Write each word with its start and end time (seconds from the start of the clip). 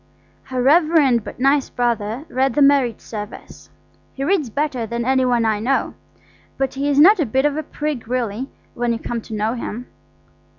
Her 0.45 0.63
reverend 0.63 1.23
but 1.23 1.39
nice 1.39 1.69
brother 1.69 2.25
read 2.27 2.55
the 2.55 2.61
marriage 2.63 3.01
service. 3.01 3.69
He 4.15 4.23
reads 4.23 4.49
better 4.49 4.87
than 4.87 5.05
any 5.05 5.25
one 5.25 5.45
I 5.45 5.59
know, 5.59 5.93
but 6.57 6.73
he 6.73 6.89
is 6.89 6.97
not 6.99 7.19
a 7.19 7.25
bit 7.27 7.45
of 7.45 7.55
a 7.55 7.61
prig 7.61 8.07
really, 8.07 8.49
when 8.73 8.93
you 8.93 8.97
come 8.97 9.21
to 9.21 9.35
know 9.35 9.53
him. 9.53 9.85